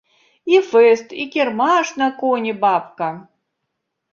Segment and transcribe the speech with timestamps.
[0.53, 3.09] І фэст, і кірмаш на коні, бабка.